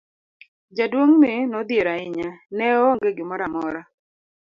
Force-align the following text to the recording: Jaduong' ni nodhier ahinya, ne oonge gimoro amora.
Jaduong' 0.75 1.17
ni 1.21 1.33
nodhier 1.51 1.87
ahinya, 1.93 2.29
ne 2.57 2.65
oonge 2.81 3.09
gimoro 3.17 3.43
amora. 3.49 3.81